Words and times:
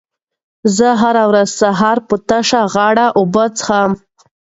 زه 0.75 0.87
هره 1.01 1.23
ورځ 1.29 1.49
سهار 1.61 1.97
په 2.07 2.15
تشه 2.29 2.61
غاړه 2.73 3.05
اوبه 3.19 3.43
څښم. 3.57 3.91